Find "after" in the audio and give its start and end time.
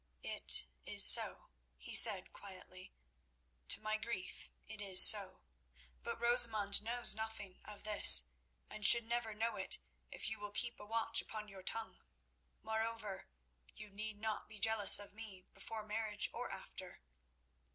16.49-17.01